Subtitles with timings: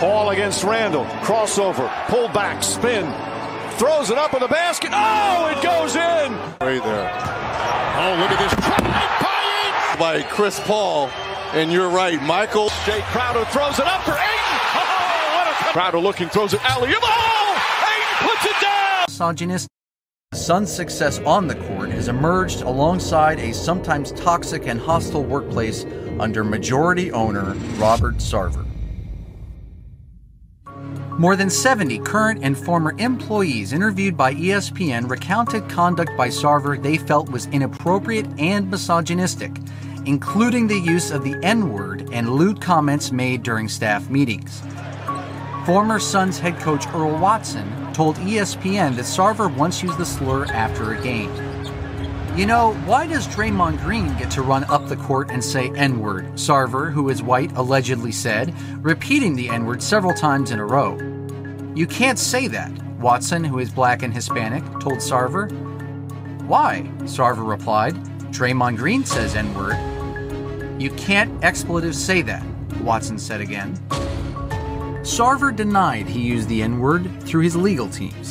[0.00, 1.04] Paul against Randle.
[1.20, 1.86] Crossover.
[2.06, 2.62] Pull back.
[2.62, 3.04] Spin.
[3.76, 4.92] Throws it up in the basket.
[4.94, 6.32] Oh, it goes in.
[6.58, 7.10] Right there.
[8.00, 10.00] Oh, look at this.
[10.00, 11.08] By Chris Paul.
[11.52, 12.70] And you're right, Michael.
[12.86, 14.60] Jae Crowder throws it up for Ayton.
[14.74, 16.94] Oh, what a Crowder looking throws it alley.
[16.94, 19.04] Oh, Ayton puts it down.
[19.06, 19.68] Misogynist.
[20.32, 25.84] Sun's success on the court has emerged alongside a sometimes toxic and hostile workplace
[26.18, 28.64] under majority owner Robert Sarver.
[31.20, 36.96] More than 70 current and former employees interviewed by ESPN recounted conduct by Sarver they
[36.96, 39.54] felt was inappropriate and misogynistic,
[40.06, 44.62] including the use of the N word and lewd comments made during staff meetings.
[45.66, 50.94] Former Suns head coach Earl Watson told ESPN that Sarver once used the slur after
[50.94, 51.30] a game.
[52.34, 55.98] You know, why does Draymond Green get to run up the court and say N
[55.98, 56.24] word?
[56.36, 61.09] Sarver, who is white, allegedly said, repeating the N word several times in a row.
[61.80, 65.50] You can't say that, Watson, who is black and Hispanic, told Sarver.
[66.42, 66.82] Why?
[67.04, 67.94] Sarver replied.
[68.34, 69.78] Draymond Green says N word.
[70.78, 72.44] You can't expletive say that,
[72.82, 73.78] Watson said again.
[75.06, 78.30] Sarver denied he used the N word through his legal teams.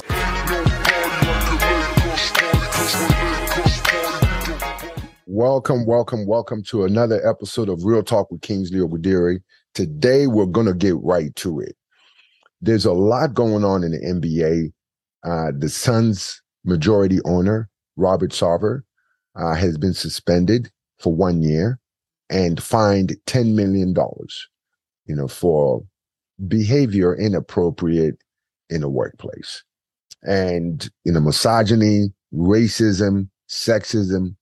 [5.26, 9.42] Welcome, welcome, welcome to another episode of Real Talk with Kingsley Obadiri.
[9.74, 11.76] Today, we're going to get right to it.
[12.62, 14.72] There's a lot going on in the NBA.
[15.24, 18.82] Uh, the Suns' majority owner, Robert Sarver,
[19.36, 21.80] uh, has been suspended for one year
[22.30, 23.94] and fined $10 million,
[25.06, 25.84] you know, for
[26.48, 28.18] behavior inappropriate
[28.70, 29.64] in the workplace.
[30.24, 34.36] And, you know, misogyny, racism, sexism,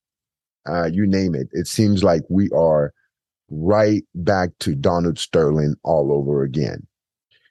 [0.68, 1.48] uh, you name it.
[1.52, 2.94] It seems like we are
[3.50, 6.87] right back to Donald Sterling all over again.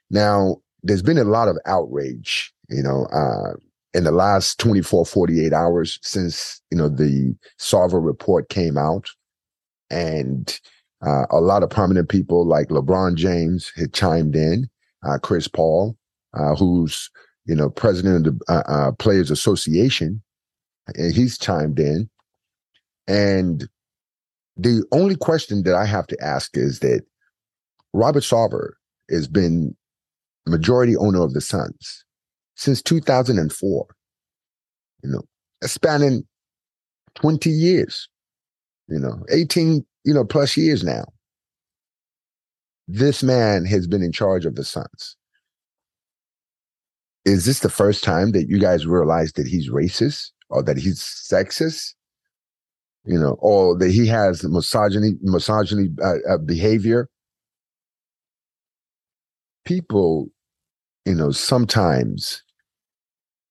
[0.09, 3.53] Now, there's been a lot of outrage, you know, uh,
[3.93, 9.09] in the last 24, 48 hours since, you know, the Sarver report came out.
[9.89, 10.59] And
[11.05, 14.69] uh, a lot of prominent people like LeBron James had chimed in,
[15.07, 15.97] uh, Chris Paul,
[16.33, 17.09] uh, who's,
[17.45, 20.21] you know, president of the uh, uh, Players Association,
[20.95, 22.09] and he's chimed in.
[23.07, 23.69] And
[24.57, 27.03] the only question that I have to ask is that
[27.93, 28.71] Robert Sarver
[29.09, 29.75] has been
[30.47, 32.03] majority owner of the Suns
[32.55, 33.87] since 2004.
[35.03, 35.21] You know,
[35.63, 36.25] spanning
[37.15, 38.07] 20 years,
[38.87, 41.05] you know, 18, you know, plus years now.
[42.87, 45.17] This man has been in charge of the Suns.
[47.25, 50.99] Is this the first time that you guys realize that he's racist or that he's
[50.99, 51.93] sexist?
[53.03, 57.09] You know, or that he has misogyny, misogyny uh, uh, behavior.
[59.65, 60.29] People,
[61.07, 62.43] you know, sometimes,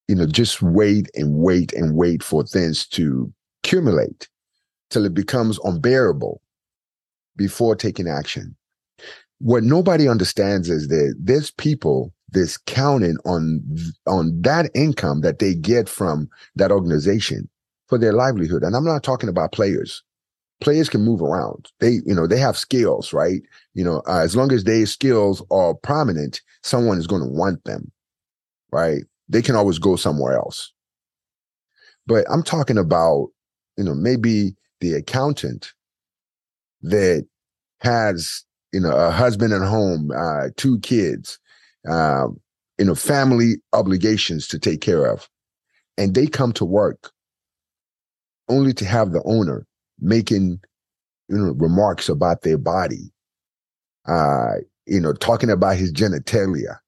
[0.09, 3.33] you know, just wait and wait and wait for things to
[3.65, 4.29] accumulate
[4.91, 6.43] till it becomes unbearable
[7.35, 8.55] before taking action.
[9.39, 13.63] What nobody understands is that there's people that's counting on
[14.07, 17.49] on that income that they get from that organization
[17.89, 18.63] for their livelihood.
[18.65, 20.03] And I'm not talking about players.
[20.61, 21.71] Players can move around.
[21.81, 23.43] They, you know, they have skills, right?
[23.75, 27.63] You know, uh, as long as their skills are prominent, someone is going to want
[27.65, 27.93] them,
[28.73, 29.03] right?
[29.29, 30.73] They can always go somewhere else.
[32.07, 33.29] But I'm talking about,
[33.77, 35.73] you know, maybe the accountant
[36.83, 37.27] that
[37.81, 41.39] has, you know, a husband at home, uh, two kids,
[41.89, 42.29] uh,
[42.79, 45.29] you know, family obligations to take care of,
[45.99, 47.11] and they come to work
[48.49, 49.67] only to have the owner
[50.01, 50.61] making
[51.29, 53.13] you know remarks about their body
[54.07, 54.55] uh
[54.87, 56.79] you know talking about his genitalia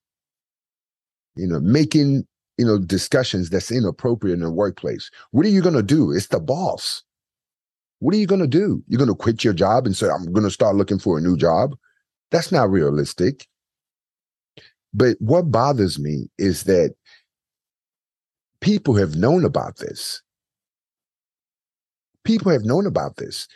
[1.37, 2.27] you know making
[2.59, 5.11] you know discussions that's inappropriate in the workplace.
[5.31, 6.13] What are you going to do?
[6.13, 7.03] It's the boss.
[8.01, 8.83] What are you going to do?
[8.89, 11.21] You're going to quit your job and say i'm going to start looking for a
[11.21, 11.75] new job?
[12.31, 13.47] That's not realistic.
[14.93, 16.95] But what bothers me is that
[18.61, 20.23] people have known about this
[22.25, 23.49] people have known about this.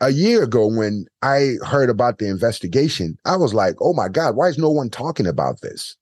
[0.00, 4.36] A year ago, when I heard about the investigation, I was like, oh my God,
[4.36, 5.96] why is no one talking about this?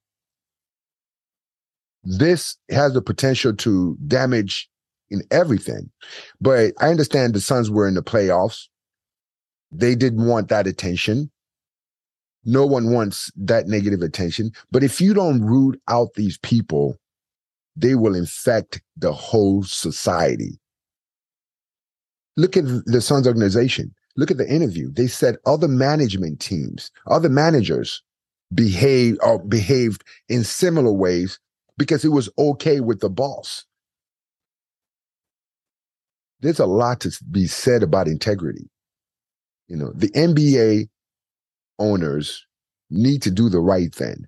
[2.04, 4.68] This has the potential to damage
[5.10, 5.90] in everything.
[6.40, 8.68] But I understand the Suns were in the playoffs.
[9.72, 11.30] They didn't want that attention.
[12.44, 14.52] No one wants that negative attention.
[14.70, 16.96] But if you don't root out these people,
[17.74, 20.58] they will infect the whole society.
[22.36, 23.94] Look at the Suns organization.
[24.16, 24.90] Look at the interview.
[24.90, 28.02] They said other management teams, other managers
[28.54, 31.38] behaved or behaved in similar ways
[31.76, 33.64] because it was okay with the boss.
[36.40, 38.70] There's a lot to be said about integrity.
[39.68, 40.88] You know, the NBA
[41.78, 42.46] owners
[42.90, 44.26] need to do the right thing.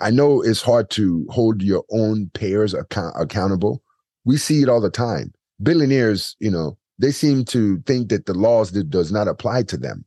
[0.00, 3.82] I know it's hard to hold your own payers account- accountable.
[4.24, 5.32] We see it all the time.
[5.62, 9.76] Billionaires, you know, they seem to think that the laws that does not apply to
[9.76, 10.04] them.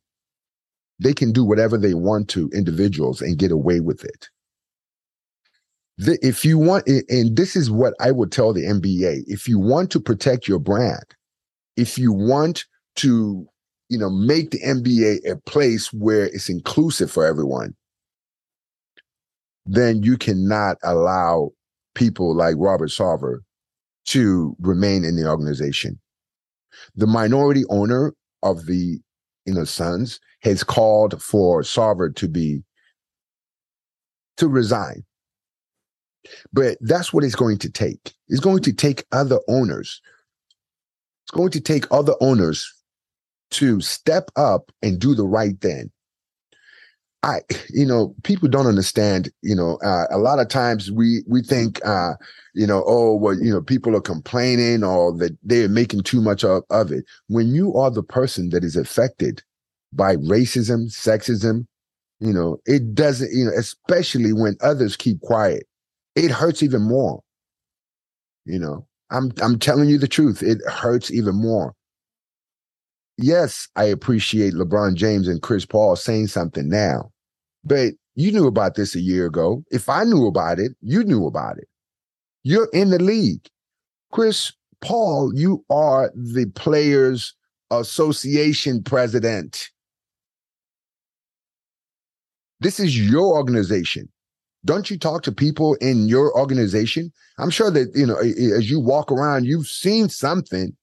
[0.98, 4.28] They can do whatever they want to individuals and get away with it.
[5.98, 9.58] The, if you want, and this is what I would tell the NBA: if you
[9.58, 11.04] want to protect your brand,
[11.76, 12.64] if you want
[12.96, 13.46] to,
[13.88, 17.74] you know, make the NBA a place where it's inclusive for everyone,
[19.66, 21.50] then you cannot allow
[21.94, 23.40] people like Robert Sarver
[24.06, 25.98] to remain in the organization.
[26.94, 29.00] The minority owner of the
[29.44, 32.62] you know Suns has called for Sarver to be
[34.36, 35.04] to resign.
[36.52, 38.14] But that's what it's going to take.
[38.28, 40.00] It's going to take other owners.
[41.24, 42.72] It's going to take other owners
[43.52, 45.90] to step up and do the right thing.
[47.24, 49.30] I, you know, people don't understand.
[49.42, 52.12] You know, uh, a lot of times we we think, uh,
[52.54, 56.44] you know, oh, well, you know, people are complaining or that they're making too much
[56.44, 57.04] of, of it.
[57.26, 59.42] When you are the person that is affected
[59.92, 61.66] by racism, sexism,
[62.20, 65.64] you know, it doesn't, you know, especially when others keep quiet,
[66.14, 67.20] it hurts even more.
[68.44, 70.42] You know, I'm I'm telling you the truth.
[70.42, 71.74] It hurts even more
[73.18, 77.10] yes, I appreciate LeBron James and Chris Paul saying something now,
[77.64, 79.62] but you knew about this a year ago.
[79.70, 81.68] If I knew about it, you knew about it.
[82.42, 83.46] You're in the league.
[84.10, 87.34] Chris Paul, you are the Players
[87.70, 89.68] Association president.
[92.60, 94.08] This is your organization.
[94.64, 97.12] Don't you talk to people in your organization?
[97.38, 100.76] I'm sure that, you know, as you walk around, you've seen something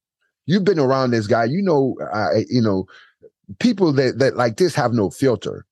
[0.46, 1.46] You've been around this guy.
[1.46, 2.86] You know, uh, you know,
[3.60, 5.66] people that that like this have no filter.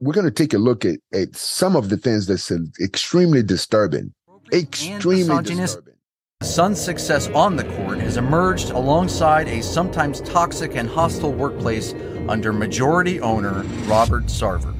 [0.00, 4.14] We're going to take a look at, at some of the things that's extremely disturbing.
[4.50, 5.94] Extremely disturbing.
[6.42, 11.92] Sun's success on the court has emerged alongside a sometimes toxic and hostile workplace
[12.30, 14.79] under majority owner Robert Sarver.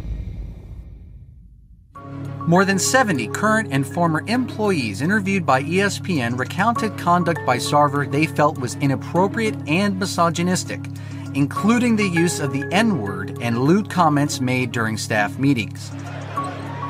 [2.50, 8.26] More than 70 current and former employees interviewed by ESPN recounted conduct by Sarver they
[8.26, 10.80] felt was inappropriate and misogynistic,
[11.34, 15.92] including the use of the N word and lewd comments made during staff meetings.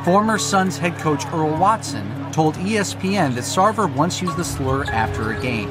[0.03, 5.35] Former Suns head coach Earl Watson told ESPN that Sarver once used the slur after
[5.35, 5.69] a game.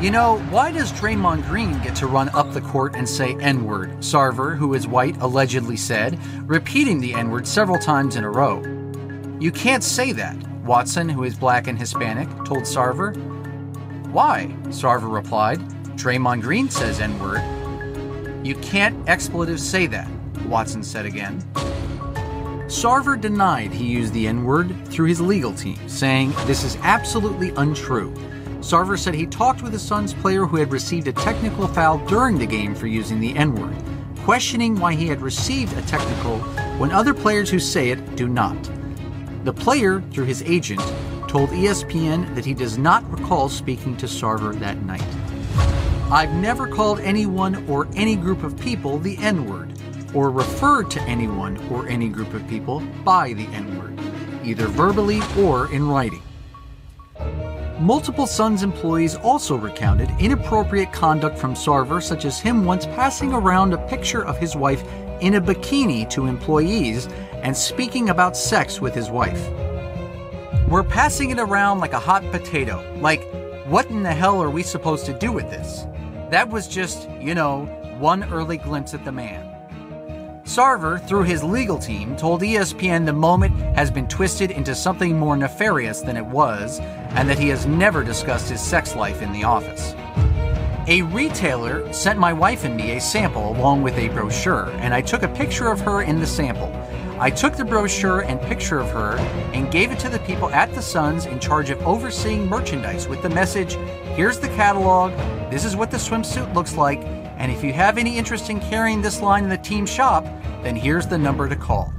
[0.00, 3.64] You know, why does Draymond Green get to run up the court and say N
[3.64, 3.90] word?
[3.98, 8.75] Sarver, who is white, allegedly said, repeating the N word several times in a row.
[9.38, 10.34] You can't say that,
[10.64, 13.14] Watson, who is black and Hispanic, told Sarver.
[14.10, 14.46] Why?
[14.68, 15.60] Sarver replied.
[15.98, 17.42] Draymond Green says N word.
[18.46, 20.08] You can't expletive say that,
[20.46, 21.42] Watson said again.
[22.66, 27.50] Sarver denied he used the N word through his legal team, saying this is absolutely
[27.58, 28.10] untrue.
[28.60, 32.38] Sarver said he talked with a Suns player who had received a technical foul during
[32.38, 33.76] the game for using the N word,
[34.24, 36.38] questioning why he had received a technical
[36.78, 38.56] when other players who say it do not.
[39.46, 40.80] The player, through his agent,
[41.28, 45.06] told ESPN that he does not recall speaking to Sarver that night.
[46.10, 49.72] I've never called anyone or any group of people the N word,
[50.14, 53.96] or referred to anyone or any group of people by the N word,
[54.44, 56.22] either verbally or in writing.
[57.78, 63.72] Multiple Suns employees also recounted inappropriate conduct from Sarver, such as him once passing around
[63.72, 64.82] a picture of his wife
[65.20, 67.08] in a bikini to employees
[67.46, 69.48] and speaking about sex with his wife.
[70.68, 72.84] We're passing it around like a hot potato.
[72.98, 73.22] Like,
[73.66, 75.86] what in the hell are we supposed to do with this?
[76.30, 77.66] That was just, you know,
[78.00, 79.44] one early glimpse at the man.
[80.42, 85.36] Sarver, through his legal team, told ESPN the moment has been twisted into something more
[85.36, 89.44] nefarious than it was, and that he has never discussed his sex life in the
[89.44, 89.94] office.
[90.88, 95.00] A retailer sent my wife and me a sample along with a brochure, and I
[95.00, 96.75] took a picture of her in the sample.
[97.18, 99.16] I took the brochure and picture of her
[99.54, 103.22] and gave it to the people at the Suns in charge of overseeing merchandise with
[103.22, 103.72] the message
[104.14, 105.12] here's the catalog,
[105.50, 107.00] this is what the swimsuit looks like,
[107.38, 110.24] and if you have any interest in carrying this line in the team shop,
[110.62, 111.94] then here's the number to call.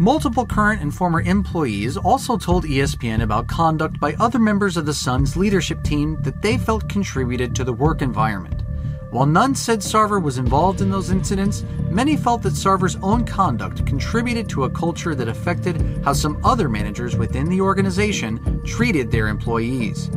[0.00, 4.94] Multiple current and former employees also told ESPN about conduct by other members of the
[4.94, 8.64] Suns leadership team that they felt contributed to the work environment.
[9.10, 13.84] While none said Sarver was involved in those incidents, many felt that Sarver's own conduct
[13.84, 19.26] contributed to a culture that affected how some other managers within the organization treated their
[19.26, 20.10] employees.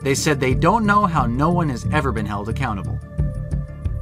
[0.00, 2.98] They said they don't know how no one has ever been held accountable.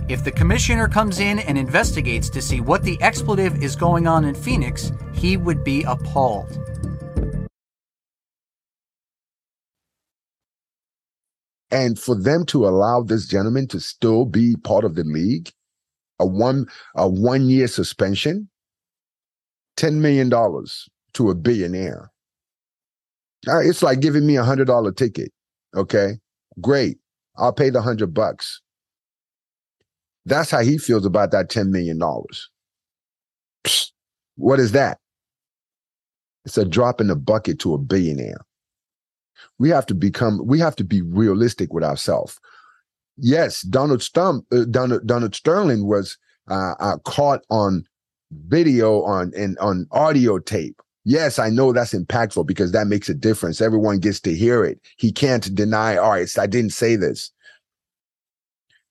[0.09, 4.25] If the commissioner comes in and investigates to see what the expletive is going on
[4.25, 6.75] in Phoenix, he would be appalled.
[11.70, 15.50] And for them to allow this gentleman to still be part of the league,
[16.20, 18.49] a one a one year suspension,
[19.76, 22.11] ten million dollars to a billionaire.
[23.46, 25.32] It's like giving me a hundred dollar ticket.
[25.75, 26.18] Okay,
[26.61, 26.99] great.
[27.37, 28.61] I'll pay the hundred bucks.
[30.25, 32.49] That's how he feels about that ten million dollars.
[34.37, 34.99] What is that?
[36.44, 38.40] It's a drop in the bucket to a billionaire
[39.59, 42.38] we have to become we have to be realistic with ourselves
[43.16, 47.85] yes donald Stump, uh, donald, donald sterling was uh, uh, caught on
[48.31, 50.81] video on and on audio tape.
[51.05, 53.61] Yes i know that's impactful because that makes a difference.
[53.61, 54.81] Everyone gets to hear it.
[54.97, 57.31] He can't deny all right i didn't say this.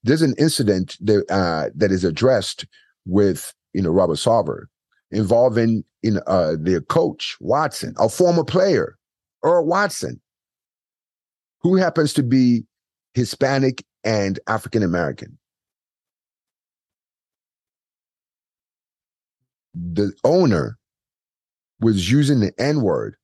[0.04, 2.66] There's an incident that uh, that is addressed
[3.06, 4.66] with you know robert sarver
[5.12, 8.98] involving in uh, their coach watson a former player
[9.44, 10.20] earl watson
[11.65, 12.63] who happens to be
[13.15, 15.39] Hispanic and African American.
[19.74, 20.77] The owner
[21.81, 23.15] was using the N word,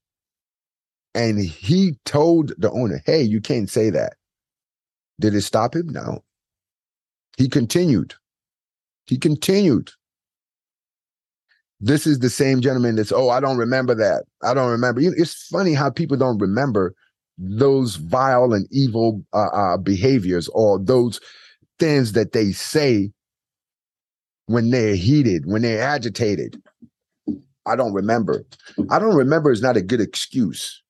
[1.13, 4.13] and he told the owner, Hey, you can't say that.
[5.19, 5.89] Did it stop him?
[5.89, 6.23] No.
[7.37, 8.15] He continued.
[9.05, 9.91] He continued.
[11.79, 14.23] This is the same gentleman that's, oh, I don't remember that.
[14.41, 14.99] I don't remember.
[15.03, 16.95] It's funny how people don't remember
[17.37, 21.19] those vile and evil uh, uh, behaviors or those
[21.79, 23.11] things that they say
[24.45, 26.61] when they're heated, when they're agitated.
[27.65, 28.43] I don't remember.
[28.89, 30.81] I don't remember is not a good excuse.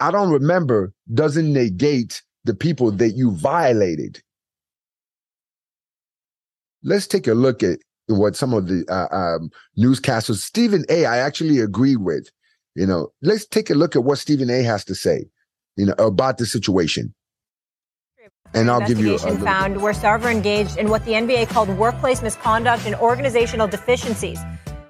[0.00, 4.20] I don't remember doesn't negate the people that you violated.
[6.82, 11.06] Let's take a look at what some of the uh, um, newscasters, Stephen A.
[11.06, 12.28] I actually agree with.
[12.74, 14.62] You know, let's take a look at what Stephen A.
[14.62, 15.26] has to say,
[15.76, 17.14] you know, about the situation.
[18.54, 22.20] And I'll give you a found where Sarver engaged in what the NBA called workplace
[22.22, 24.38] misconduct and organizational deficiencies.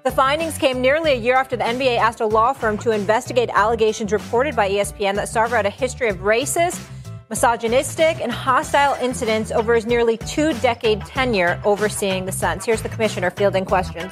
[0.03, 3.49] The findings came nearly a year after the NBA asked a law firm to investigate
[3.53, 6.85] allegations reported by ESPN that Sarver had a history of racist,
[7.29, 12.65] misogynistic, and hostile incidents over his nearly two decade tenure overseeing the Suns.
[12.65, 14.11] Here's the commissioner fielding questions.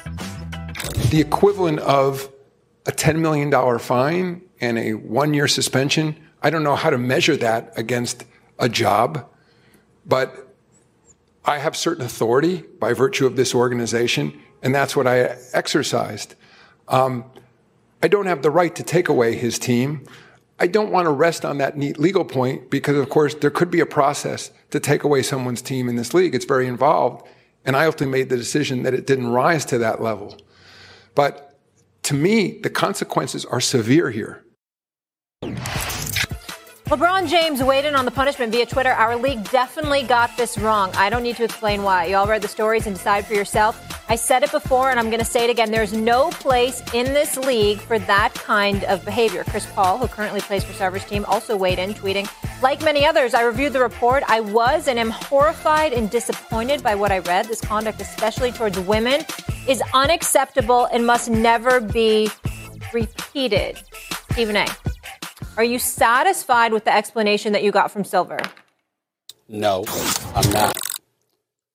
[1.10, 2.31] The equivalent of
[2.86, 6.16] a $10 million fine and a one year suspension.
[6.42, 8.24] I don't know how to measure that against
[8.58, 9.28] a job,
[10.06, 10.54] but
[11.44, 16.34] I have certain authority by virtue of this organization, and that's what I exercised.
[16.88, 17.24] Um,
[18.02, 20.06] I don't have the right to take away his team.
[20.58, 23.70] I don't want to rest on that neat legal point because, of course, there could
[23.70, 26.34] be a process to take away someone's team in this league.
[26.34, 27.26] It's very involved.
[27.64, 30.36] And I ultimately made the decision that it didn't rise to that level.
[31.14, 31.51] But
[32.04, 34.44] to me, the consequences are severe here.
[36.92, 38.90] LeBron James weighed in on the punishment via Twitter.
[38.90, 40.90] Our league definitely got this wrong.
[40.94, 42.04] I don't need to explain why.
[42.04, 44.04] You all read the stories and decide for yourself.
[44.10, 45.70] I said it before and I'm going to say it again.
[45.70, 49.42] There's no place in this league for that kind of behavior.
[49.44, 52.30] Chris Paul, who currently plays for Sarver's team, also weighed in, tweeting,
[52.60, 54.22] Like many others, I reviewed the report.
[54.28, 57.46] I was and am horrified and disappointed by what I read.
[57.46, 59.24] This conduct, especially towards women,
[59.66, 62.28] is unacceptable and must never be
[62.92, 63.82] repeated.
[64.32, 64.66] Stephen A.
[65.56, 68.38] Are you satisfied with the explanation that you got from Silver?
[69.48, 69.84] No,
[70.34, 70.78] I'm not.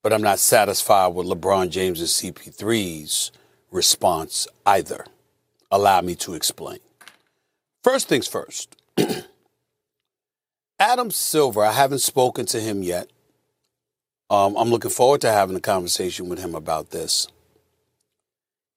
[0.01, 3.31] But I'm not satisfied with LeBron James and CP3's
[3.69, 5.05] response either.
[5.69, 6.79] Allow me to explain.
[7.84, 8.75] First things first.
[10.79, 13.12] Adam Silver, I haven't spoken to him yet.
[14.29, 17.27] Um, I'm looking forward to having a conversation with him about this.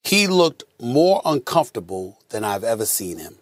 [0.05, 3.37] He looked more uncomfortable than I've ever seen him.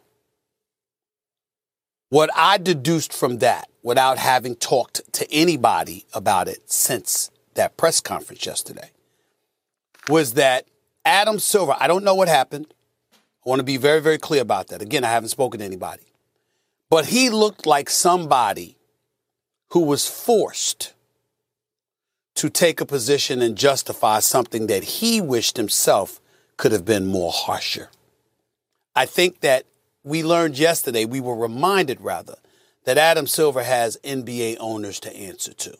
[2.10, 8.00] What I deduced from that, without having talked to anybody about it since that press
[8.00, 8.90] conference yesterday,
[10.08, 10.66] was that
[11.04, 12.72] Adam Silver, I don't know what happened.
[13.12, 14.82] I want to be very, very clear about that.
[14.82, 16.02] Again, I haven't spoken to anybody.
[16.90, 18.76] But he looked like somebody
[19.70, 20.94] who was forced
[22.36, 26.20] to take a position and justify something that he wished himself
[26.56, 27.90] could have been more harsher.
[28.94, 29.64] I think that
[30.04, 32.36] we learned yesterday, we were reminded rather,
[32.84, 35.76] that Adam Silver has NBA owners to answer to.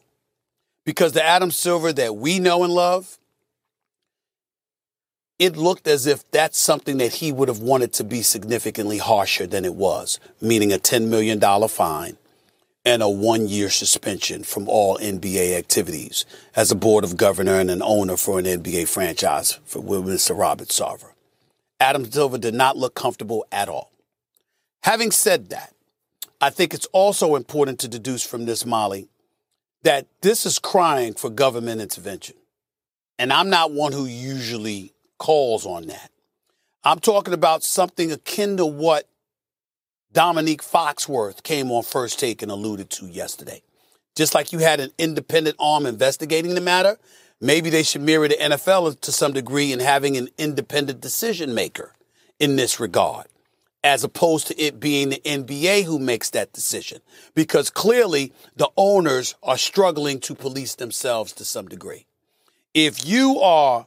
[0.85, 3.19] Because the Adam Silver that we know and love,
[5.39, 9.47] it looked as if that's something that he would have wanted to be significantly harsher
[9.47, 12.17] than it was, meaning a $10 million fine
[12.85, 16.25] and a one year suspension from all NBA activities
[16.57, 20.37] as a board of governor and an owner for an NBA franchise for Mr.
[20.37, 21.13] Robert Sarver.
[21.81, 23.93] Adam Silver did not look comfortable at all.
[24.83, 25.75] Having said that,
[26.41, 29.09] I think it's also important to deduce from this, Molly,
[29.83, 32.37] that this is crying for government intervention.
[33.19, 36.11] And I'm not one who usually calls on that.
[36.85, 39.09] I'm talking about something akin to what
[40.13, 43.63] Dominique Foxworth came on first take and alluded to yesterday.
[44.17, 46.99] Just like you had an independent arm investigating the matter,
[47.41, 51.95] maybe they should mirror the NFL to some degree in having an independent decision maker
[52.41, 53.27] in this regard,
[53.85, 57.01] as opposed to it being the NBA who makes that decision.
[57.35, 62.07] Because clearly the owners are struggling to police themselves to some degree.
[62.75, 63.87] If you are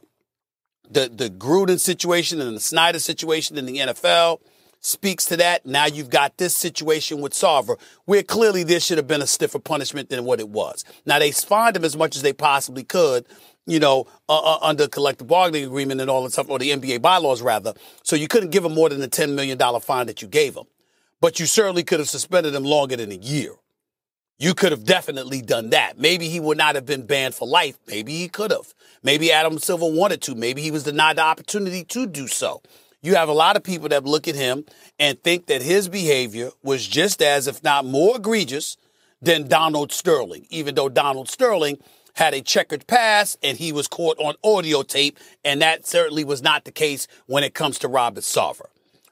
[0.90, 4.40] the, the Gruden situation and the Snyder situation in the NFL,
[4.82, 5.64] speaks to that.
[5.64, 9.58] Now you've got this situation with Sarver, where clearly there should have been a stiffer
[9.60, 10.84] punishment than what it was.
[11.06, 13.24] Now they fined him as much as they possibly could,
[13.64, 17.00] you know, uh, uh, under collective bargaining agreement and all that stuff, or the NBA
[17.00, 17.72] bylaws rather.
[18.02, 20.64] So you couldn't give him more than the $10 million fine that you gave him.
[21.20, 23.52] But you certainly could have suspended him longer than a year.
[24.38, 26.00] You could have definitely done that.
[26.00, 27.78] Maybe he would not have been banned for life.
[27.86, 28.74] Maybe he could have.
[29.04, 30.34] Maybe Adam Silver wanted to.
[30.34, 32.60] Maybe he was denied the opportunity to do so
[33.02, 34.64] you have a lot of people that look at him
[34.98, 38.76] and think that his behavior was just as, if not more egregious
[39.20, 41.78] than Donald Sterling, even though Donald Sterling
[42.14, 46.42] had a checkered past and he was caught on audio tape, and that certainly was
[46.42, 48.66] not the case when it comes to Robert Sarver.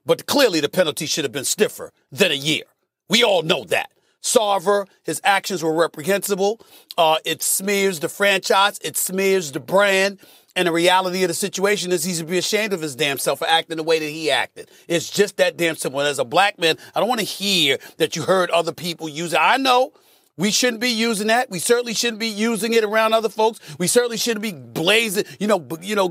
[0.07, 2.65] But clearly the penalty should have been stiffer than a year.
[3.09, 3.91] We all know that.
[4.23, 6.61] Sarver, his actions were reprehensible.
[6.97, 8.79] Uh, it smears the franchise.
[8.83, 10.21] It smears the brand.
[10.57, 13.39] And the reality of the situation is he should be ashamed of his damn self
[13.39, 14.69] for acting the way that he acted.
[14.89, 16.01] It's just that damn simple.
[16.01, 19.09] And as a black man, I don't want to hear that you heard other people
[19.09, 19.39] use it.
[19.41, 19.93] I know
[20.37, 21.51] we shouldn't be using that.
[21.51, 23.61] We certainly shouldn't be using it around other folks.
[23.79, 26.09] We certainly shouldn't be blazing, you know, you know,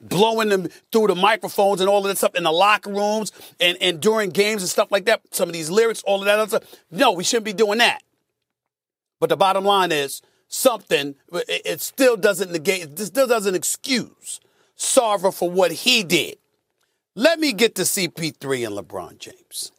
[0.00, 3.76] blowing them through the microphones and all of that stuff in the locker rooms and,
[3.80, 5.22] and during games and stuff like that.
[5.32, 6.80] Some of these lyrics, all of that other stuff.
[6.90, 8.02] No, we shouldn't be doing that.
[9.18, 14.40] But the bottom line is, something, but it still doesn't negate, it still doesn't excuse
[14.76, 16.38] Sarver for what he did.
[17.14, 19.72] Let me get to CP3 and LeBron James.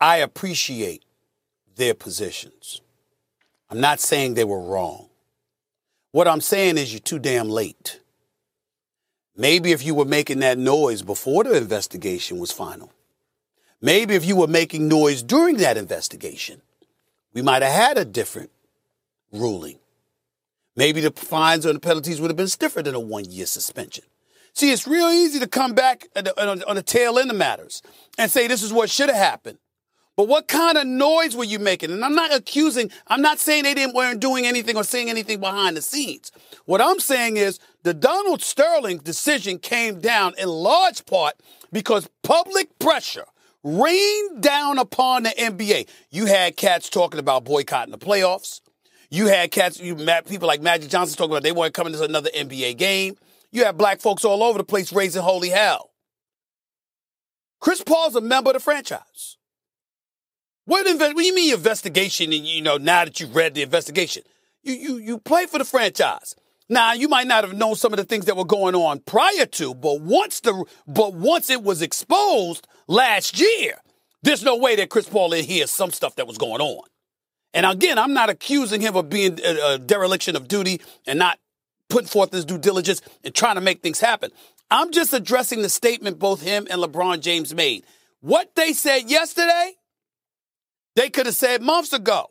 [0.00, 1.04] I appreciate
[1.76, 2.80] their positions.
[3.70, 5.08] I'm not saying they were wrong.
[6.12, 8.00] What I'm saying is you're too damn late.
[9.36, 12.92] Maybe if you were making that noise before the investigation was final,
[13.80, 16.62] maybe if you were making noise during that investigation,
[17.34, 18.50] we might have had a different
[19.32, 19.78] ruling.
[20.76, 24.04] Maybe the fines or the penalties would have been stiffer than a one year suspension.
[24.52, 27.82] See, it's real easy to come back on the tail end of matters
[28.18, 29.58] and say this is what should have happened.
[30.16, 31.90] But what kind of noise were you making?
[31.90, 35.40] And I'm not accusing, I'm not saying they didn't weren't doing anything or saying anything
[35.40, 36.32] behind the scenes.
[36.64, 41.34] What I'm saying is the Donald Sterling decision came down in large part
[41.70, 43.26] because public pressure
[43.62, 45.86] rained down upon the NBA.
[46.10, 48.62] You had cats talking about boycotting the playoffs.
[49.10, 52.30] You had cats, you people like Magic Johnson talking about they weren't coming to another
[52.36, 53.16] NBA game.
[53.52, 55.90] You had black folks all over the place raising holy hell.
[57.60, 59.36] Chris Paul's a member of the franchise.
[60.64, 62.32] What, inve- what do you mean investigation?
[62.32, 64.22] And you know, now that you've read the investigation,
[64.62, 66.34] you you you play for the franchise.
[66.68, 69.46] Now you might not have known some of the things that were going on prior
[69.46, 73.78] to, but once the but once it was exposed last year,
[74.22, 76.84] there's no way that Chris Paul didn't hear some stuff that was going on.
[77.56, 81.38] And again, I'm not accusing him of being a, a dereliction of duty and not
[81.88, 84.30] putting forth his due diligence and trying to make things happen.
[84.70, 87.84] I'm just addressing the statement both him and LeBron James made.
[88.20, 89.72] What they said yesterday,
[90.96, 92.30] they could have said months ago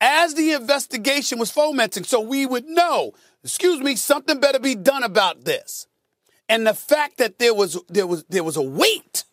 [0.00, 3.12] as the investigation was fomenting so we would know,
[3.44, 5.86] excuse me, something better be done about this.
[6.48, 9.24] And the fact that there was there was there was a wait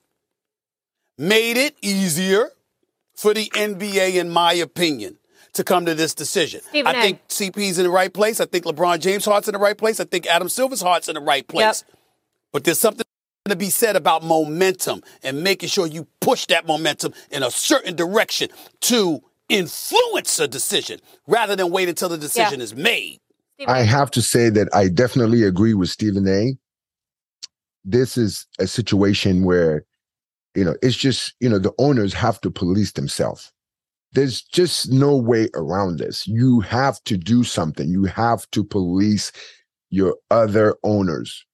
[1.18, 2.50] made it easier
[3.24, 5.18] for the NBA, in my opinion,
[5.54, 6.60] to come to this decision.
[6.60, 7.02] Stephen I a.
[7.02, 8.42] think CP's in the right place.
[8.42, 10.02] I think LeBron James' heart's in the right place.
[10.02, 11.86] I think Adam Silver's heart's in the right place.
[11.88, 12.00] Yep.
[12.52, 13.06] But there's something
[13.46, 17.96] to be said about momentum and making sure you push that momentum in a certain
[17.96, 18.50] direction
[18.82, 22.64] to influence a decision rather than wait until the decision yeah.
[22.66, 23.20] is made.
[23.66, 26.58] I have to say that I definitely agree with Stephen A.
[27.86, 29.86] This is a situation where
[30.56, 33.52] you know, it's just, you know, the owners have to police themselves.
[34.12, 36.28] There's just no way around this.
[36.28, 37.90] You have to do something.
[37.90, 39.32] You have to police
[39.90, 41.46] your other owners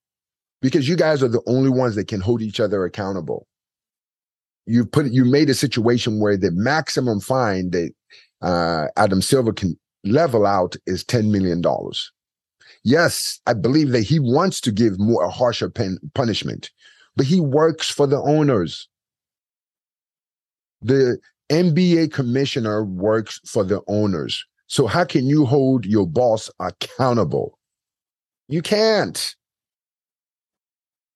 [0.62, 3.46] because you guys are the only ones that can hold each other accountable.
[4.66, 7.92] You put you made a situation where the maximum fine that
[8.42, 12.12] uh, Adam Silver can level out is ten million dollars.
[12.84, 16.70] Yes, I believe that he wants to give more a harsher pen, punishment,
[17.16, 18.88] but he works for the owners.
[20.82, 21.18] The
[21.50, 24.44] NBA commissioner works for the owners.
[24.66, 27.58] So how can you hold your boss accountable?
[28.48, 29.34] You can't.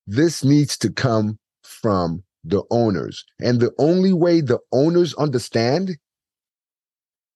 [0.06, 3.24] This needs to come from the owners.
[3.40, 5.96] And the only way the owners understand,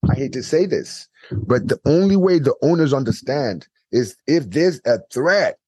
[0.08, 4.80] I hate to say this, but the only way the owners understand is if there's
[4.84, 5.58] a threat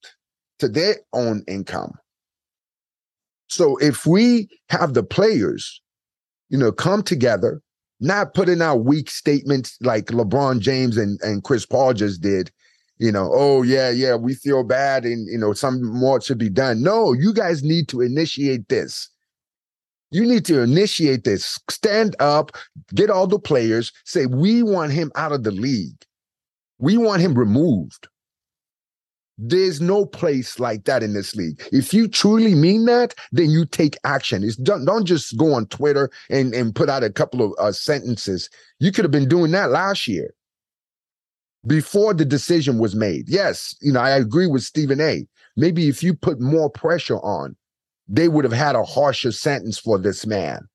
[0.59, 1.95] to their own income.
[3.49, 5.81] So if we have the players,
[6.51, 7.63] you know, come together,
[8.01, 12.51] not putting out weak statements like LeBron James and, and Chris Paul just did,
[12.99, 16.51] you know, oh yeah, yeah, we feel bad and you know, some more should be
[16.51, 16.83] done.
[16.83, 19.09] No, you guys need to initiate this.
[20.11, 21.59] You need to initiate this.
[21.71, 22.51] Stand up,
[22.95, 26.05] get all the players, say we want him out of the league.
[26.79, 28.09] We want him removed.
[29.43, 31.63] There's no place like that in this league.
[31.73, 34.45] If you truly mean that, then you take action.
[34.45, 37.73] It's don't, don't just go on Twitter and, and put out a couple of uh,
[37.73, 38.51] sentences.
[38.81, 40.35] You could have been doing that last year
[41.67, 43.31] before the decision was made.
[43.31, 45.27] Yes, you know, I agree with Stephen A.
[45.57, 47.57] Maybe if you put more pressure on,
[48.09, 50.69] they would have had a harsher sentence for this man.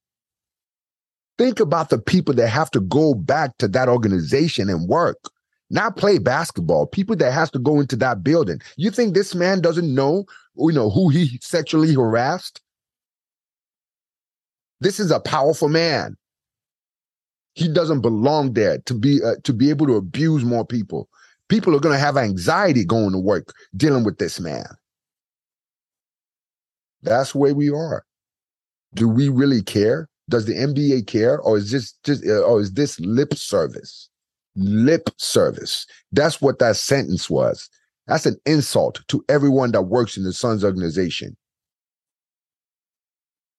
[1.38, 5.18] Think about the people that have to go back to that organization and work,
[5.70, 6.86] not play basketball.
[6.86, 8.62] People that has to go into that building.
[8.78, 10.26] You think this man doesn't know,
[10.56, 12.62] you know, who he sexually harassed?
[14.82, 16.18] This is a powerful man.
[17.54, 21.08] He doesn't belong there to be uh, to be able to abuse more people.
[21.48, 24.66] People are going to have anxiety going to work dealing with this man.
[27.02, 28.04] That's where we are.
[28.96, 30.10] Do we really care?
[30.28, 34.10] Does the NBA care, or is this just, uh, or is this lip service?
[34.56, 35.86] Lip service.
[36.12, 37.70] That's what that sentence was.
[38.08, 41.36] That's an insult to everyone that works in the Suns organization.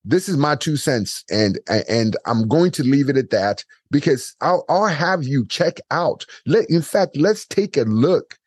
[0.09, 4.37] This is my two cents and and i'm going to leave it at that because
[4.41, 6.25] i'll, I'll have you check out.
[6.47, 8.39] Let, in fact let's take a look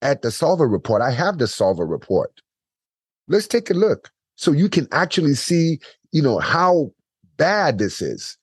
[0.00, 1.02] at the Sarver report.
[1.02, 2.40] I have the Sarver report.
[3.26, 5.80] Let's take a look so you can actually see
[6.12, 6.92] you know how
[7.36, 8.38] bad this is.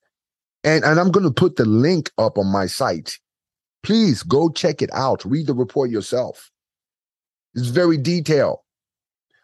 [0.66, 3.20] And and i'm going to put the link up on my site
[3.84, 6.52] please go check it out read the report yourself
[7.56, 8.60] it's very detailed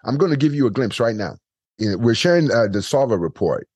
[0.05, 1.35] i'm going to give you a glimpse right now
[1.79, 3.67] we're sharing uh, the Sarver report.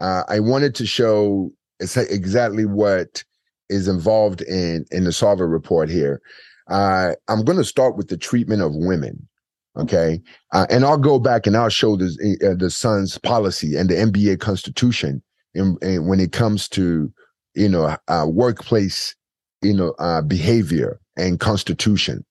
[0.00, 3.24] Uh, I wanted to show exactly what
[3.68, 6.20] is involved in in the Sarver report here.
[6.68, 9.28] Uh, I'm going to start with the treatment of women.
[9.76, 13.90] Okay, uh, and I'll go back and I'll show the uh, the Suns policy and
[13.90, 15.20] the NBA Constitution,
[15.54, 17.12] in, in, when it comes to
[17.54, 19.16] you know uh, workplace
[19.64, 22.24] you know uh, behavior and Constitution.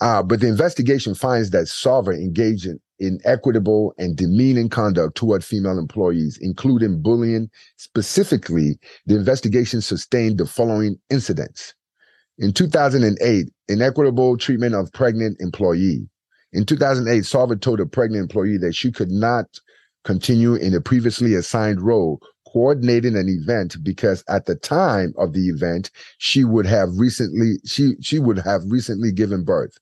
[0.00, 5.78] Uh, but the investigation finds that Sarver engaged in inequitable and demeaning conduct toward female
[5.78, 7.50] employees, including bullying.
[7.76, 11.74] Specifically, the investigation sustained the following incidents.
[12.38, 16.08] In 2008, inequitable treatment of pregnant employee.
[16.52, 19.46] In 2008, Sarver told a pregnant employee that she could not
[20.04, 22.20] continue in a previously assigned role
[22.52, 27.94] coordinating an event because at the time of the event she would have recently she
[28.00, 29.78] she would have recently given birth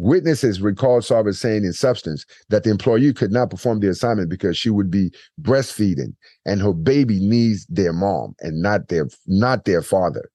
[0.00, 4.56] Witnesses recalled Sarver saying in substance that the employee could not perform the assignment because
[4.56, 6.14] she would be breastfeeding
[6.46, 10.30] and her baby needs their mom and not their not their father.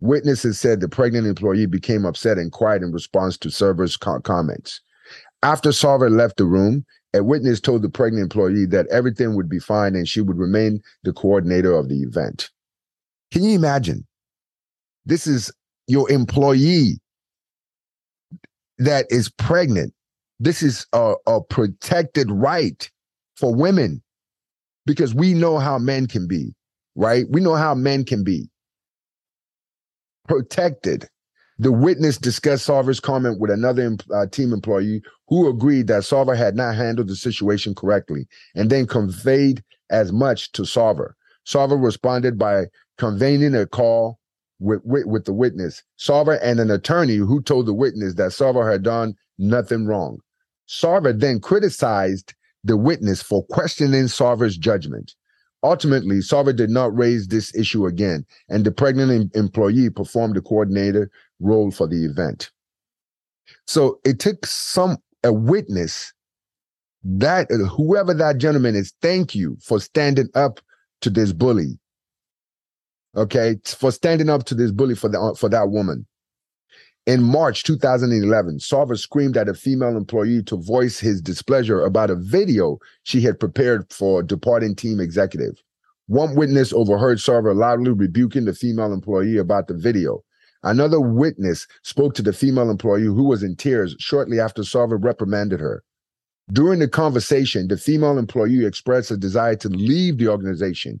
[0.00, 4.82] Witnesses said the pregnant employee became upset and quiet in response to Sarver's co- comments.
[5.42, 6.84] After Sarver left the room,
[7.16, 10.80] a witness told the pregnant employee that everything would be fine and she would remain
[11.02, 12.50] the coordinator of the event.
[13.32, 14.06] Can you imagine?
[15.04, 15.52] This is
[15.86, 17.00] your employee
[18.78, 19.94] that is pregnant.
[20.38, 22.90] This is a, a protected right
[23.36, 24.02] for women
[24.84, 26.54] because we know how men can be,
[26.94, 27.24] right?
[27.30, 28.48] We know how men can be
[30.28, 31.08] protected.
[31.58, 36.54] The witness discussed Sarver's comment with another uh, team employee who agreed that Sarver had
[36.54, 41.12] not handled the situation correctly and then conveyed as much to Sarver.
[41.46, 42.66] Sarver responded by
[42.98, 44.18] convening a call
[44.58, 48.70] with, with, with the witness, Sarver and an attorney who told the witness that Sarver
[48.70, 50.18] had done nothing wrong.
[50.68, 55.14] Sarver then criticized the witness for questioning Sarver's judgment.
[55.62, 60.40] Ultimately, Sarver did not raise this issue again, and the pregnant em- employee performed the
[60.40, 61.10] coordinator
[61.40, 62.50] role for the event.
[63.66, 66.12] So it took some a witness
[67.04, 70.60] that uh, whoever that gentleman is, thank you for standing up
[71.00, 71.78] to this bully.
[73.16, 76.06] Okay, for standing up to this bully for the for that woman.
[77.06, 82.16] In March 2011, Sarver screamed at a female employee to voice his displeasure about a
[82.16, 85.62] video she had prepared for departing team executive.
[86.08, 90.24] One witness overheard Sarver loudly rebuking the female employee about the video.
[90.66, 95.60] Another witness spoke to the female employee who was in tears shortly after Sarver reprimanded
[95.60, 95.84] her.
[96.52, 101.00] During the conversation, the female employee expressed a desire to leave the organization.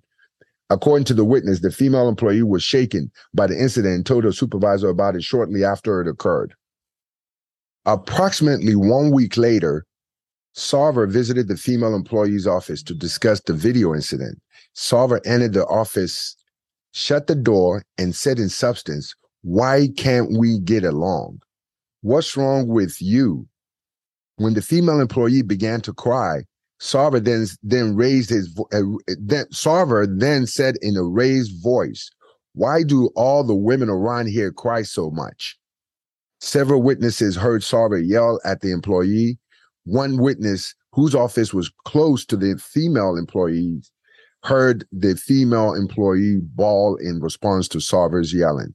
[0.70, 4.30] According to the witness, the female employee was shaken by the incident and told her
[4.30, 6.54] supervisor about it shortly after it occurred.
[7.86, 9.84] Approximately one week later,
[10.56, 14.40] Sarver visited the female employee's office to discuss the video incident.
[14.76, 16.36] Sarver entered the office,
[16.92, 19.12] shut the door, and said in substance,
[19.46, 21.40] Why can't we get along?
[22.00, 23.46] What's wrong with you?
[24.38, 26.46] When the female employee began to cry,
[26.80, 28.82] Sarver then then raised his uh,
[29.20, 32.10] then Sarver then said in a raised voice,
[32.54, 35.56] "Why do all the women around here cry so much?"
[36.40, 39.38] Several witnesses heard Sarver yell at the employee.
[39.84, 43.92] One witness, whose office was close to the female employees,
[44.42, 48.74] heard the female employee bawl in response to Sarver's yelling.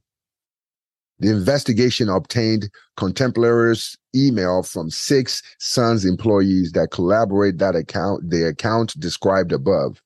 [1.22, 8.98] The investigation obtained contemporaneous email from six Suns employees that collaborate that account, the account
[8.98, 10.02] described above.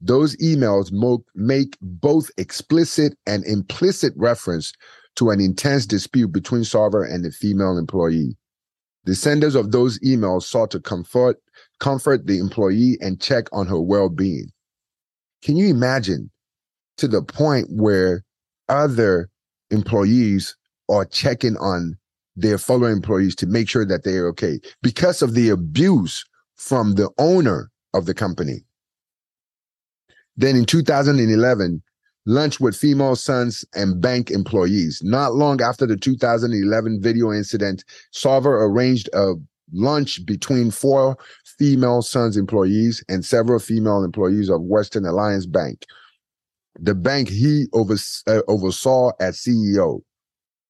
[0.00, 4.72] Those emails mo- make both explicit and implicit reference
[5.16, 8.36] to an intense dispute between Sarver and the female employee.
[9.02, 11.40] The senders of those emails sought to comfort
[11.80, 14.52] comfort the employee and check on her well-being.
[15.42, 16.30] Can you imagine
[16.98, 18.22] to the point where
[18.68, 19.28] other
[19.72, 20.56] employees
[20.88, 21.96] are checking on
[22.36, 26.24] their fellow employees to make sure that they are okay because of the abuse
[26.56, 28.64] from the owner of the company.
[30.36, 31.82] Then in 2011,
[32.26, 35.02] lunch with female Suns and bank employees.
[35.02, 39.34] Not long after the 2011 video incident, Sarver arranged a
[39.72, 41.16] lunch between four
[41.58, 45.84] female Suns employees and several female employees of Western Alliance Bank,
[46.78, 50.02] the bank he uh, oversaw as CEO.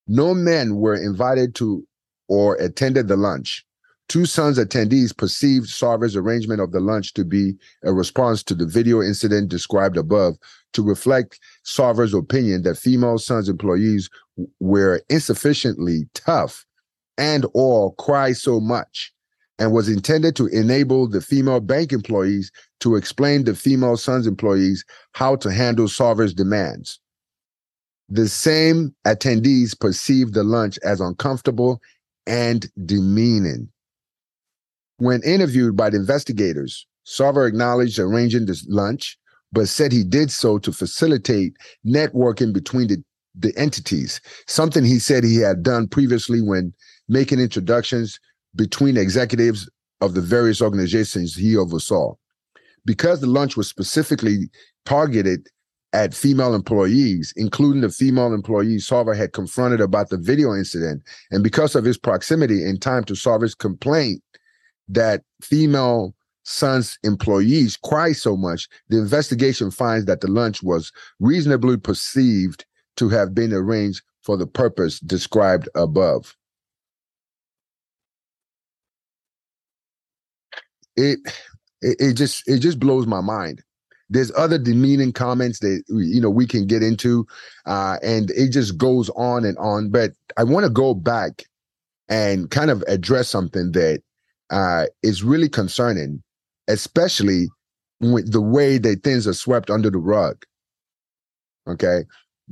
[0.08, 1.86] No men were invited to
[2.28, 3.64] or attended the lunch.
[4.08, 8.66] Two Suns attendees perceived Sarver's arrangement of the lunch to be a response to the
[8.66, 10.36] video incident described above
[10.74, 14.10] to reflect Sarver's opinion that female Suns employees
[14.60, 16.66] were insufficiently tough
[17.16, 19.12] and or cry so much
[19.62, 24.85] and was intended to enable the female bank employees to explain the female Suns employees
[25.12, 26.98] how to handle Sarver's demands.
[28.09, 31.81] The same attendees perceived the lunch as uncomfortable
[32.27, 33.68] and demeaning.
[34.96, 39.16] When interviewed by the investigators, Sarver acknowledged arranging this lunch,
[39.53, 41.53] but said he did so to facilitate
[41.87, 43.05] networking between the,
[43.37, 46.75] the entities, something he said he had done previously when
[47.09, 48.18] making introductions
[48.54, 49.68] between executives
[50.00, 52.14] of the various organizations he oversaw.
[52.84, 54.50] Because the lunch was specifically
[54.84, 55.48] targeted
[55.92, 61.44] at female employees, including the female employees Sarver had confronted about the video incident, and
[61.44, 64.22] because of his proximity in time to Sarver's complaint
[64.88, 71.76] that female Suns employees cry so much, the investigation finds that the lunch was reasonably
[71.76, 72.64] perceived
[72.96, 76.36] to have been arranged for the purpose described above.
[80.96, 81.18] It,
[81.81, 83.62] it it just it just blows my mind.
[84.11, 87.26] There's other demeaning comments that you know we can get into,
[87.66, 89.90] uh, and it just goes on and on.
[89.90, 91.44] But I want to go back
[92.09, 94.02] and kind of address something that
[94.50, 96.22] uh, is really concerning,
[96.68, 97.48] especially
[98.00, 100.44] with the way that things are swept under the rug.
[101.66, 102.02] Okay,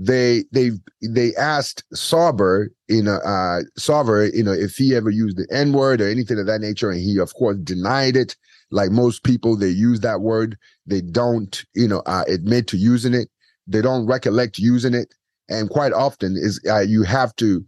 [0.03, 0.71] they they
[1.03, 5.75] they asked Sarver, you know, uh, Sarver, you know, if he ever used the N
[5.75, 8.35] word or anything of that nature, and he of course denied it.
[8.71, 10.57] Like most people, they use that word.
[10.87, 13.29] They don't, you know, uh, admit to using it.
[13.67, 15.13] They don't recollect using it,
[15.51, 17.63] and quite often is uh, you have to,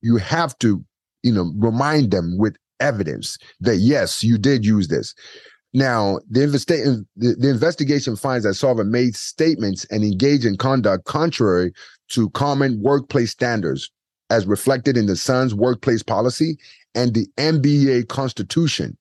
[0.00, 0.82] you have to,
[1.22, 5.14] you know, remind them with evidence that yes, you did use this.
[5.76, 11.04] Now, the, investa- the, the investigation finds that Sarver made statements and engaged in conduct
[11.04, 11.70] contrary
[12.12, 13.90] to common workplace standards,
[14.30, 16.56] as reflected in the Suns workplace policy
[16.94, 18.96] and the NBA Constitution.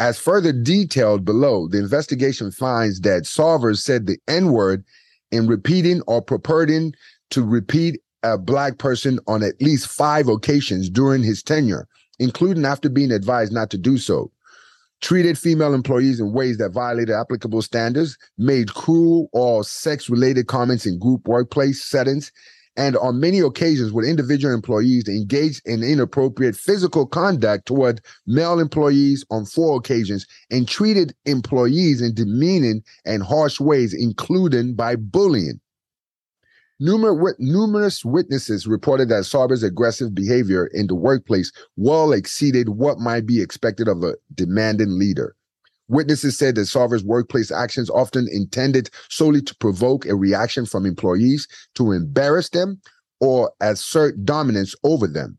[0.00, 4.82] As further detailed below, the investigation finds that Sarver said the N word
[5.30, 6.92] in repeating or purporting
[7.30, 11.86] to repeat a black person on at least five occasions during his tenure,
[12.18, 14.32] including after being advised not to do so.
[15.00, 20.86] Treated female employees in ways that violated applicable standards, made cruel or sex related comments
[20.86, 22.32] in group workplace settings,
[22.76, 29.24] and on many occasions with individual employees engaged in inappropriate physical conduct toward male employees
[29.30, 35.60] on four occasions and treated employees in demeaning and harsh ways, including by bullying.
[36.80, 43.42] Numerous witnesses reported that Sarver's aggressive behavior in the workplace well exceeded what might be
[43.42, 45.34] expected of a demanding leader.
[45.88, 51.48] Witnesses said that Sarver's workplace actions often intended solely to provoke a reaction from employees
[51.74, 52.80] to embarrass them
[53.20, 55.38] or assert dominance over them.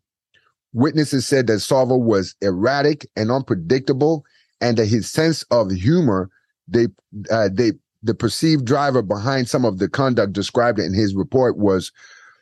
[0.74, 4.26] Witnesses said that Sarver was erratic and unpredictable,
[4.60, 6.30] and that his sense of humor,
[6.68, 6.88] they,
[7.32, 7.74] uh, they,
[8.04, 11.92] the perceived driver behind some of the conduct described in his report was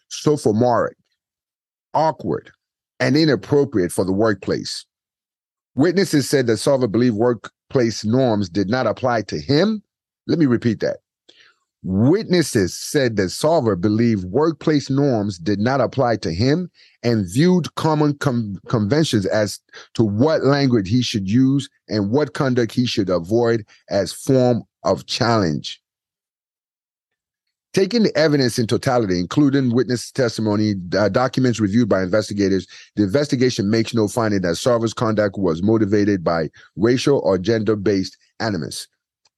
[0.09, 0.97] sophomoric,
[1.93, 2.51] awkward,
[2.99, 4.85] and inappropriate for the workplace.
[5.75, 9.83] Witnesses said that Sarver believed workplace norms did not apply to him.
[10.25, 10.97] Let me repeat that.
[11.83, 16.69] Witnesses said that Sarver believed workplace norms did not apply to him
[17.03, 19.59] and viewed common com- conventions as
[19.93, 25.05] to what language he should use and what conduct he should avoid as form of
[25.05, 25.81] challenge.
[27.73, 33.69] Taking the evidence in totality, including witness testimony, uh, documents reviewed by investigators, the investigation
[33.69, 38.87] makes no finding that Sarver's conduct was motivated by racial or gender-based animus.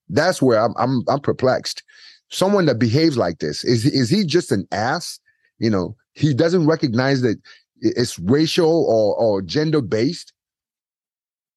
[0.07, 1.83] That's where I'm I'm, I'm perplexed.
[2.29, 5.19] Someone that behaves like this is is he just an ass?
[5.57, 7.41] You know, he doesn't recognize that
[7.81, 10.31] it's racial or or gender-based.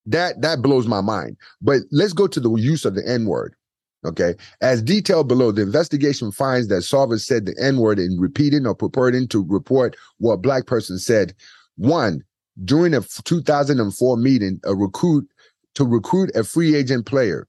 [0.07, 1.37] That that blows my mind.
[1.61, 3.55] But let's go to the use of the N word.
[4.04, 4.34] Okay.
[4.60, 8.74] As detailed below, the investigation finds that Sarver said the N word in repeating or
[8.74, 11.34] purporting to report what black person said.
[11.76, 12.24] One,
[12.64, 15.28] during a 2004 meeting, a recruit
[15.74, 17.46] to recruit a free agent player.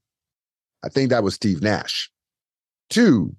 [0.83, 2.09] I think that was Steve Nash.
[2.89, 3.35] Two,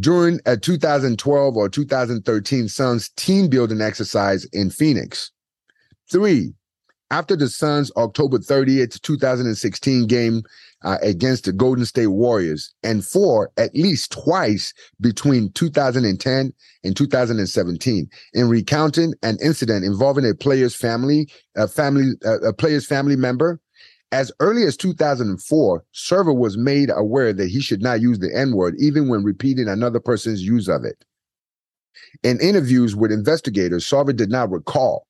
[0.00, 5.30] during a 2012 or 2013 Suns team building exercise in Phoenix.
[6.10, 6.52] Three,
[7.10, 10.42] after the Suns' October 30th, 2016 game
[10.84, 16.52] uh, against the Golden State Warriors, and four at least twice between 2010
[16.84, 23.16] and 2017 in recounting an incident involving a player's family, a family, a player's family
[23.16, 23.60] member.
[24.10, 28.52] As early as 2004, Sarver was made aware that he should not use the N
[28.52, 31.04] word even when repeating another person's use of it.
[32.22, 35.06] In interviews with investigators, Sarver did not recall.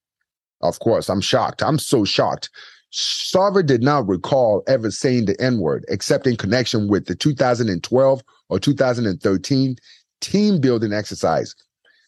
[0.62, 1.62] Of course, I'm shocked.
[1.62, 2.50] I'm so shocked
[2.92, 8.22] Sarver did not recall ever saying the N word except in connection with the 2012
[8.48, 9.76] or 2013
[10.20, 11.54] team building exercise.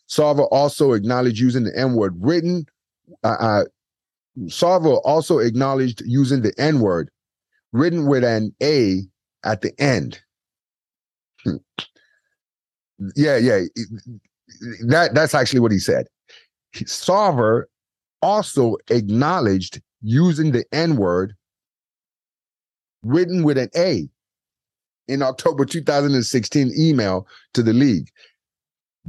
[0.08, 2.66] Sarver also acknowledged using the N word written.
[3.22, 3.64] Uh, uh,
[4.46, 7.10] Sarver also acknowledged using the N word
[7.72, 9.02] written with an A
[9.44, 10.20] at the end.
[11.44, 11.56] Hmm.
[13.16, 13.60] yeah, yeah.
[14.86, 16.06] That that's actually what he said.
[16.74, 17.64] Sarver
[18.22, 21.34] also acknowledged using the N word
[23.02, 24.08] written with an A
[25.08, 28.08] in October 2016 email to the league.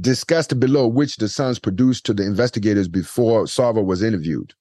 [0.00, 4.54] Discussed below which the Suns produced to the investigators before Sarver was interviewed.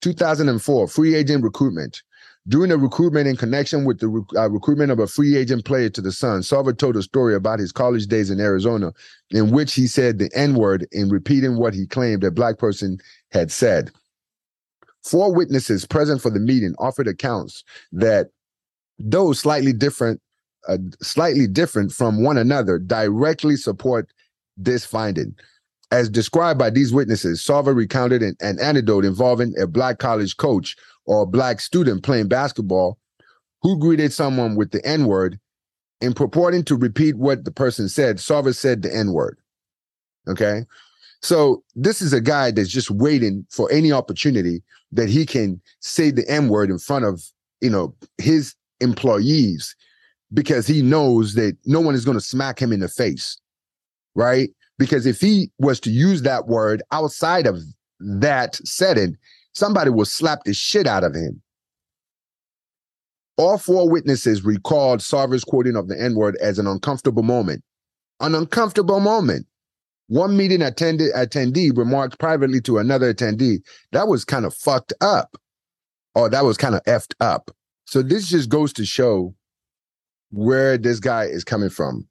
[0.00, 2.02] 2004, free agent recruitment.
[2.48, 6.00] During a recruitment in connection with the uh, recruitment of a free agent player to
[6.00, 8.92] the Suns, Sarver told a story about his college days in Arizona,
[9.30, 12.98] in which he said the N word in repeating what he claimed a black person
[13.30, 13.92] had said.
[15.04, 18.28] Four witnesses present for the meeting offered accounts that,
[18.98, 20.20] though slightly different,
[20.68, 24.08] uh, slightly different from one another, directly support
[24.56, 25.34] this finding.
[25.90, 30.76] As described by these witnesses, Sarver recounted an, an anecdote involving a black college coach
[31.06, 32.98] or a black student playing basketball
[33.62, 35.40] who greeted someone with the N word
[36.00, 38.18] in purporting to repeat what the person said.
[38.18, 39.38] Sarver said the N word.
[40.28, 40.64] Okay.
[41.22, 44.62] So this is a guy that's just waiting for any opportunity
[44.92, 47.22] that he can say the N word in front of,
[47.60, 49.74] you know, his employees
[50.32, 53.38] because he knows that no one is going to smack him in the face.
[54.14, 54.50] Right.
[54.78, 57.58] Because if he was to use that word outside of
[58.00, 59.16] that setting,
[59.52, 61.42] somebody will slap the shit out of him.
[63.36, 67.62] All four witnesses recalled Sarver's quoting of the N word as an uncomfortable moment.
[68.20, 69.46] An uncomfortable moment.
[70.10, 75.36] One meeting attended attendee remarked privately to another attendee, that was kind of fucked up.
[76.16, 77.52] Or that was kind of effed up.
[77.86, 79.36] So this just goes to show
[80.32, 82.08] where this guy is coming from.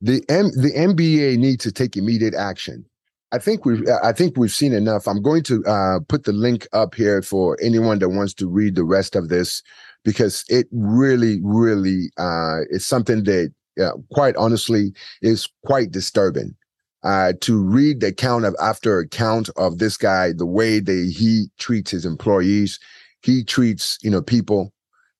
[0.00, 2.84] The M- the NBA needs to take immediate action.
[3.30, 5.06] I think we've I think we've seen enough.
[5.06, 8.74] I'm going to uh, put the link up here for anyone that wants to read
[8.74, 9.62] the rest of this
[10.04, 14.92] because it really, really uh, is something that, uh, quite honestly,
[15.22, 16.56] is quite disturbing.
[17.04, 21.46] Uh, to read the account of after account of this guy, the way that he
[21.58, 22.78] treats his employees,
[23.22, 24.72] he treats you know people.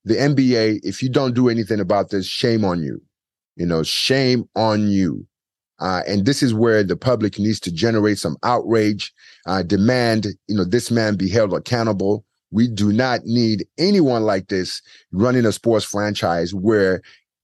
[0.05, 3.01] The NBA, if you don't do anything about this, shame on you.
[3.57, 5.27] You know, shame on you.
[5.81, 9.13] Uh, and this is where the public needs to generate some outrage,
[9.47, 12.25] uh, demand, you know, this man be held accountable.
[12.51, 17.03] We do not need anyone like this running a sports franchise where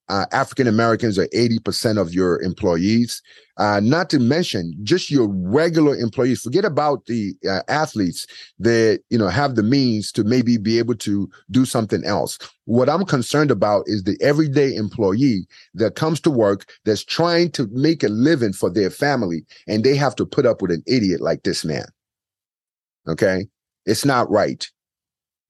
[0.08, 3.22] uh, African Americans are 80% of your employees.
[3.56, 6.40] Uh, not to mention just your regular employees.
[6.40, 8.26] Forget about the uh, athletes
[8.58, 12.36] that you know have the means to maybe be able to do something else.
[12.64, 17.68] What I'm concerned about is the everyday employee that comes to work that's trying to
[17.70, 21.20] make a living for their family, and they have to put up with an idiot
[21.20, 21.86] like this man.
[23.06, 23.46] Okay,
[23.86, 24.68] it's not right,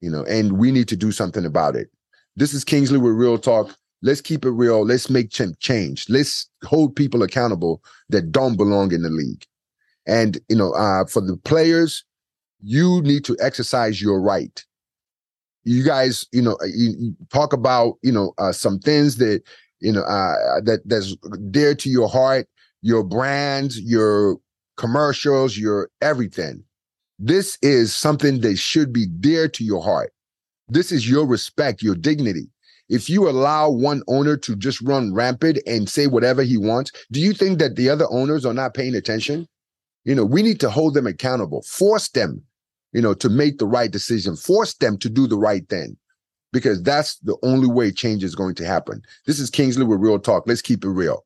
[0.01, 1.89] you know, and we need to do something about it.
[2.35, 3.75] This is Kingsley with Real Talk.
[4.05, 4.85] Let's keep it real.
[4.85, 6.05] Let's make change.
[6.09, 9.43] Let's hold people accountable that don't belong in the league.
[10.05, 12.05] And you know, uh, for the players,
[12.61, 14.63] you need to exercise your right.
[15.63, 19.41] You guys, you know, uh, you, you talk about you know uh, some things that
[19.79, 21.15] you know uh, that that's
[21.49, 22.47] dear to your heart,
[22.83, 24.37] your brands, your
[24.77, 26.63] commercials, your everything.
[27.17, 30.13] This is something that should be dear to your heart.
[30.69, 32.49] This is your respect, your dignity
[32.89, 37.19] if you allow one owner to just run rampant and say whatever he wants, do
[37.19, 39.47] you think that the other owners are not paying attention?
[40.03, 42.43] You know, we need to hold them accountable, force them,
[42.93, 45.97] you know, to make the right decision, force them to do the right thing,
[46.53, 49.01] because that's the only way change is going to happen.
[49.25, 50.43] This is Kingsley with Real Talk.
[50.45, 51.25] Let's keep it real.